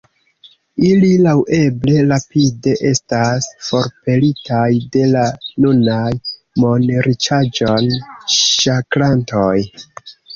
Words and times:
Ili 0.91 1.09
laŭeble 1.25 1.97
rapide 2.11 2.71
estas 2.91 3.47
forpelitaj 3.67 4.61
de 4.95 5.03
la 5.11 5.25
nunaj 5.65 6.07
monriĉaĵon 6.63 7.91
ŝakrantoj“. 8.39 9.59